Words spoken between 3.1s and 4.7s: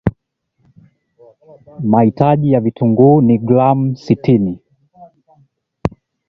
ni gram sitini